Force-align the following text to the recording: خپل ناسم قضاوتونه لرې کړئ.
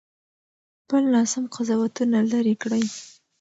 خپل 0.81 1.01
ناسم 1.13 1.43
قضاوتونه 1.55 2.17
لرې 2.31 2.55
کړئ. 2.61 2.83